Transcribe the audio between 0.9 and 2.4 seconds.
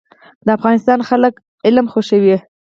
خلک علم خوښوي